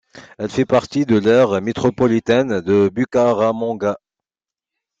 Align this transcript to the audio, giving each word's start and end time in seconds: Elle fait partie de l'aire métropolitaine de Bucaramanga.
Elle 0.39 0.49
fait 0.49 0.65
partie 0.65 1.05
de 1.05 1.15
l'aire 1.15 1.61
métropolitaine 1.61 2.59
de 2.61 2.89
Bucaramanga. 2.91 3.99